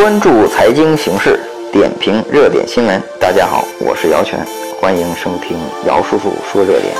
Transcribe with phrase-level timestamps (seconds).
[0.00, 1.40] 关注财经形势，
[1.72, 3.02] 点评热点新闻。
[3.18, 4.38] 大家好，我是姚泉，
[4.80, 5.58] 欢迎收听
[5.88, 6.94] 姚叔叔说热点。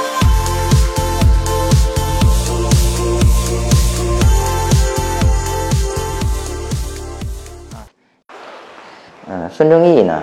[9.28, 10.21] 嗯，孙正义呢，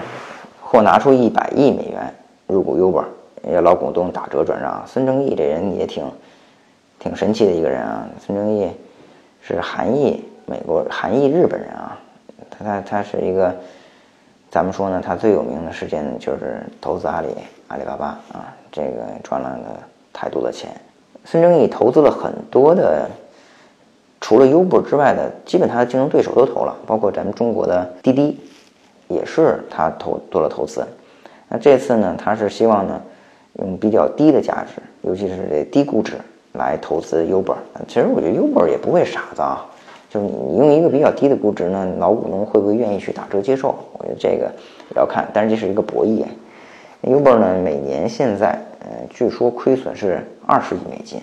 [0.61, 2.13] 或拿出一百亿美元
[2.47, 4.83] 入股 Uber，老股东打折转让。
[4.85, 6.03] 孙正义这人也挺
[6.99, 8.05] 挺神奇的一个人啊。
[8.19, 8.69] 孙正义
[9.41, 11.97] 是韩裔美国韩裔日本人啊，
[12.63, 13.55] 他他是一个，
[14.49, 17.27] 咱们说呢，他最有名的事件就是投资阿里
[17.67, 19.59] 阿里巴巴啊，这个赚了
[20.13, 20.69] 太多的钱。
[21.23, 23.09] 孙正义投资了很多的，
[24.21, 28.39] 除了 Uber 之外的，基本他的竞争对手都投了，包括咱们中国的滴滴。
[29.07, 30.83] 也是他投做了投资，
[31.47, 32.99] 那这次呢，他是希望呢，
[33.59, 36.15] 用比较低的价值，尤其是这低估值
[36.53, 37.53] 来投资 Uber。
[37.87, 39.63] 其实我觉得 Uber 也不会傻子啊，
[40.09, 43.75] 就是你用一个比较低的估值呢，老股东会不会愿意去打折接受？
[43.97, 44.51] 我觉得这个
[44.89, 46.23] 也要看，但是这是一个博弈。
[47.01, 51.21] Uber 呢，每年现在呃，据说亏损是二十亿美金，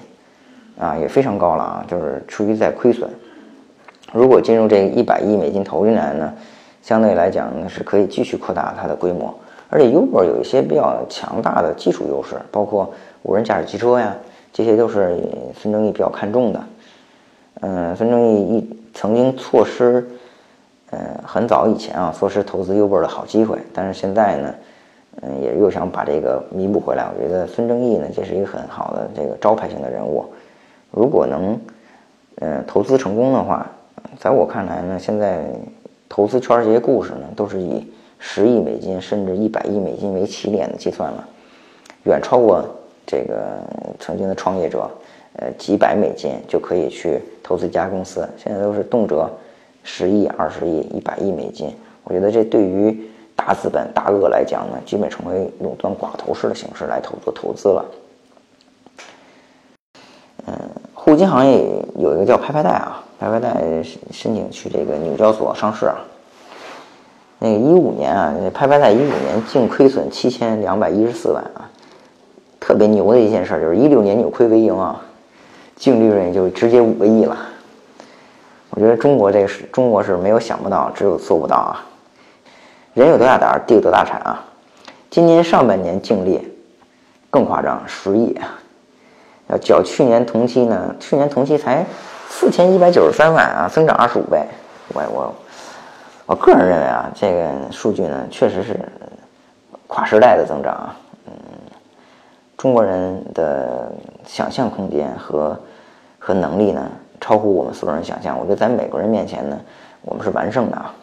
[0.78, 3.08] 啊，也非常高了啊，就是处于在亏损。
[4.12, 6.32] 如果进入这一百亿美金投进来呢？
[6.82, 9.32] 相对来讲呢，是可以继续扩大它的规模，
[9.70, 14.12] 而且 Uber 有一些比较强大的技术优势，包括无人驾驶汽车呀，
[14.52, 15.16] 这些都是
[15.54, 16.60] 孙正义比较看重的。
[17.62, 20.06] 嗯，孙正义一曾经错失，
[20.90, 24.54] 嗯，很早以前啊，错失投资 Uber 的好机会，但是现在呢，
[25.22, 27.08] 嗯，也又想把这个弥补回来。
[27.12, 30.26] 我觉得孙正义呢，这是一个很好的这个招牌性的人物，
[30.90, 31.58] 如果能，
[32.40, 33.66] 嗯，投资成功的话，
[34.18, 35.44] 在我看来呢，现在。
[36.14, 41.26] 投资圈这些故事呢，都是以十亿美金甚至一百亿美金为起点的计算了，
[42.04, 42.62] 远超过
[43.06, 43.62] 这个
[43.98, 44.90] 曾经的创业者，
[45.36, 48.28] 呃，几百美金就可以去投资一家公司。
[48.36, 49.28] 现在都是动辄
[49.82, 51.74] 十亿、二十亿、一百亿美金。
[52.04, 57.84] 我觉得这对于大资本、大鳄来讲呢，基本成为垄断寡头式的形式来投做投资了。
[60.46, 60.54] 嗯，
[60.94, 61.64] 互金行业
[61.98, 63.02] 有一个叫拍拍贷啊。
[63.18, 63.54] 拍拍贷
[64.10, 65.96] 申请去这个纽交所上市啊。
[67.38, 71.70] 那个一五年啊，拍拍贷一五年净亏损七千两百一十四万啊，
[72.58, 75.00] 特别牛的一件事就是一六年扭亏为盈啊，
[75.82, 77.36] 净利润就直接五个亿了。
[78.70, 81.84] 我觉得中国这个是中国是没有想不到，只有做不到啊。
[82.94, 84.44] 人有多大胆，地有多大产啊。
[85.10, 86.40] 今年上半年净利
[87.30, 88.38] 更夸张，十亿，
[89.48, 91.84] 要较去年同期呢，去年同期才。
[92.28, 94.40] 四千一百九十三万啊，增长二十五倍。
[94.94, 95.34] 我我
[96.26, 98.78] 我个人认为啊，这个数据呢，确实是
[99.88, 100.96] 跨时代的增长啊。
[101.26, 101.32] 嗯，
[102.56, 103.92] 中国人的
[104.24, 105.58] 想象空间和
[106.24, 106.88] 和能力呢，
[107.20, 108.38] 超乎我们所有人想象。
[108.38, 109.60] 我觉得在美国人面前呢，
[110.02, 110.94] 我们是完胜的啊。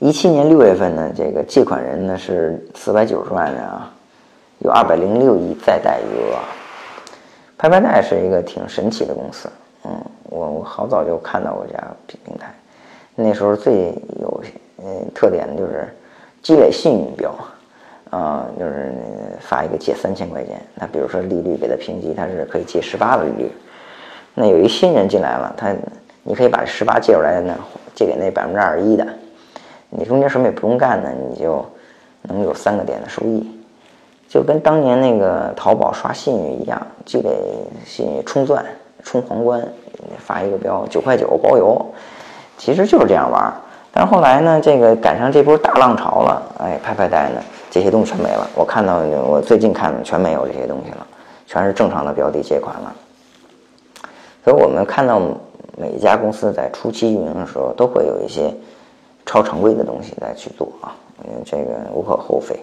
[0.00, 3.92] 一七年六月份呢，这个借款人呢是四百九十万人啊，
[4.58, 6.36] 有二百零六亿再贷余额。
[7.56, 9.48] 拍拍贷是一个挺神奇的公司，
[9.84, 9.90] 嗯，
[10.24, 12.52] 我我好早就看到过这家平台，
[13.14, 14.42] 那时候最有
[14.78, 15.88] 嗯特点的就是
[16.42, 17.34] 积累信用标，
[18.16, 18.94] 啊，就是
[19.40, 23.52] 发一个借三千块钱，那比如说利率给他评级，他是可以借十八的利率，
[24.34, 25.74] 那有一新人进来了，他
[26.22, 27.54] 你可以把这十八借出来呢，
[27.94, 29.06] 借给那百分之二十一的，
[29.90, 31.62] 你中间什么也不用干呢，你就
[32.22, 33.46] 能有三个点的收益。
[34.28, 37.30] 就跟当年那个淘宝刷信誉一样，积累
[37.84, 38.64] 信誉充钻、
[39.02, 39.62] 充皇冠，
[40.18, 41.84] 发一个标九块九包邮，
[42.56, 43.52] 其实就是这样玩。
[43.98, 47.40] 但是后来呢，这个赶上这波大浪潮了，哎，拍拍贷呢，
[47.70, 48.46] 这些东西全没了。
[48.54, 51.06] 我看到我最近看的全没有这些东西了，
[51.46, 52.94] 全是正常的标的借款了。
[54.44, 55.18] 所以我们看到
[55.78, 58.54] 每一家公司在初期运营的时候，都会有一些
[59.24, 60.92] 超常规的东西在去做啊，
[61.24, 62.54] 嗯，这个无可厚非。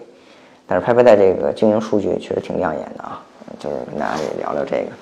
[0.68, 3.20] 但是拍拍贷这个经营数据确实挺亮眼的啊，
[3.58, 4.92] 就是跟大家也聊聊这个。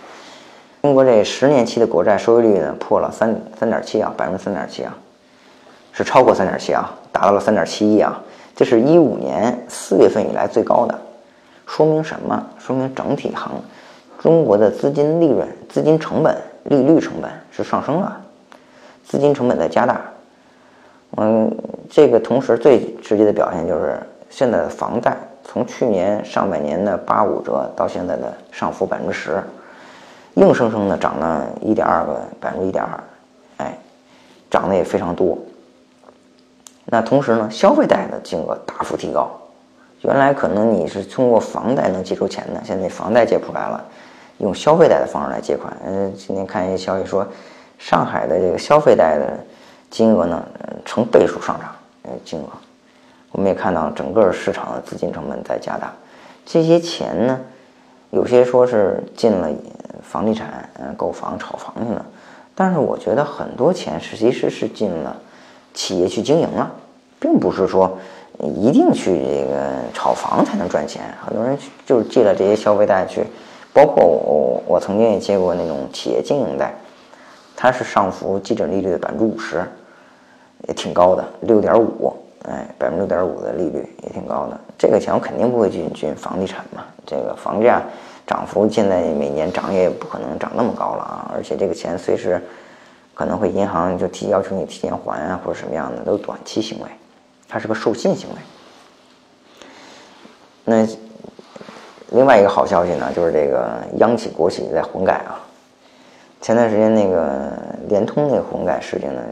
[0.81, 4.97] 中国这十年期的国债收益率呢破了三三点七啊，百分之三点七啊，
[6.03, 8.21] 超过三点七啊，达到了三点七一啊，
[8.55, 10.99] 这是一五年四月份以来最高的，
[11.67, 12.47] 说明什么？
[12.59, 13.53] 说明整体行
[14.21, 18.21] 中国的资金利润、资金成本、利率成本是上升了，
[19.05, 20.01] 资金成本在加大。
[21.17, 21.51] 嗯，
[21.91, 24.01] 这个同时最直接的表现就是
[24.31, 25.17] 现在的房贷。
[25.45, 29.43] 从去年上半年的八五折到现在的上浮百分之十，
[30.35, 33.05] 硬生生的涨了一点二个百分之一点二，
[33.59, 33.77] 哎，
[34.49, 35.37] 涨得也非常多。
[36.85, 39.31] 那同时呢，消费贷的金额大幅提高，
[40.03, 43.85] 原来可能你是通过房贷能借出钱的，现在房贷借不出来了，
[44.39, 45.73] 用消费贷的方式来借款。
[45.87, 47.27] 嗯，今天看一些消息说，
[47.79, 49.39] 上海的这个消费贷的
[49.91, 50.45] 金额呢，
[50.85, 51.71] 成倍数上涨，
[52.03, 52.47] 呃，金额。
[53.31, 55.93] 我们也看到整个市场的资金成本在加大，
[56.45, 57.41] 这些钱呢，
[58.11, 59.49] 有些说是进了
[60.03, 62.05] 房地产，嗯，购房、炒房去了，
[62.55, 65.17] 但是我觉得很多钱其实是进了
[65.75, 66.71] 企业去经营了，
[67.19, 67.99] 并不是说
[68.39, 71.03] 一定去这个炒房才能赚钱。
[71.25, 73.25] 很多人就是借了这些消费贷去，
[73.73, 76.75] 包括我，我曾经也借过那种企业经营贷，
[77.57, 79.65] 它是上浮基准利率的百分之五十，
[80.69, 82.15] 也挺高的，六点五。
[82.45, 86.83] 哎，百分之六点五的利率也挺高的，这个钱我肯定不会去进房地产嘛。
[87.07, 87.81] 这个房价
[88.27, 92.43] 涨幅现在每年涨也不可能涨那么高了啊，而且这个钱随时
[93.15, 96.87] 可能会银行就提要求你提前还啊，或者什么样的，都是短期行为，
[97.49, 98.37] 它是个授信行为。
[100.65, 100.87] 那
[102.11, 105.41] 另外一个好消息呢，就是这个央企国企在混改啊。
[106.41, 107.53] 前段时间那个
[107.89, 109.23] 联通那个混改事情呢。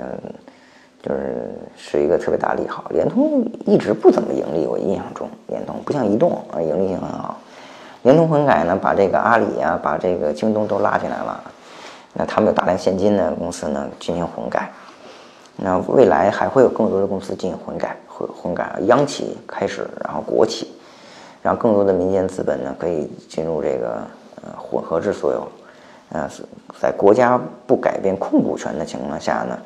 [1.03, 1.49] 就是
[1.79, 7.39] 是一个特别大利好，联通一直不怎么盈利，我印象中联通不像移动啊，盈利性很好。
[8.03, 11.43] 联通混改呢，把这个阿里啊，把这个京东都拉进来了，
[12.13, 14.71] 那他们有大量现金的公司呢进行混改，
[15.57, 20.73] 那未来还会有更多的公司进行混改，混混改，央企开始，然后国企，
[21.43, 24.07] 让更多的民间资本呢可以进入这个
[24.43, 25.49] 呃混合制所有，
[26.11, 26.29] 呃，
[26.81, 29.59] 在国家不改变控股权的情况下呢。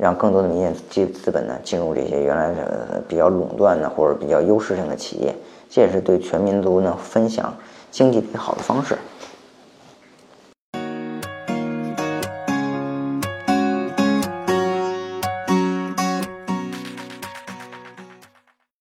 [0.00, 5.34] 让更多的民间资资本呢进入这些原来的比较垄断的或者比较优势性的企业，
[5.68, 7.52] 这也是对全民族呢分享
[7.90, 8.96] 经济的好的方式。